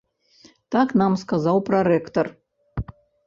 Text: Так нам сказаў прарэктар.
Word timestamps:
Так 0.75 0.95
нам 1.01 1.17
сказаў 1.25 1.57
прарэктар. 1.69 2.27